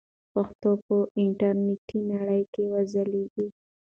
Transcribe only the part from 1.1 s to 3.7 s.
انټرنیټي نړۍ کې وځلیږي.